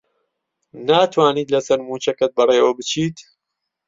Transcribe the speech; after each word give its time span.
ناتوانیت 0.87 1.47
لەسەر 1.55 1.79
مووچەکەت 1.87 2.31
بەڕێوە 2.37 2.71
بچیت؟ 2.77 3.17